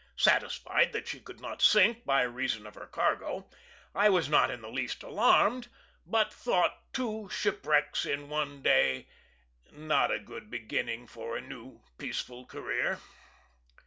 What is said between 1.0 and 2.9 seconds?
she could not sink, by reason of her